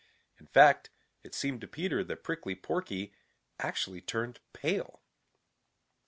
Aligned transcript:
In 0.39 0.47
fact, 0.47 0.89
it 1.21 1.35
seemed 1.35 1.61
to 1.61 1.67
Peter 1.67 2.03
that 2.03 2.23
Prickly 2.23 2.55
Porky 2.55 3.13
actually 3.59 4.01
turned 4.01 4.39
pale. 4.51 5.01